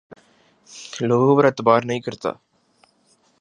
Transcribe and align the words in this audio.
لوگوں 1.01 1.35
پر 1.37 1.45
اعتبار 1.45 1.81
نہیں 1.85 1.99
کرتا 1.99 2.31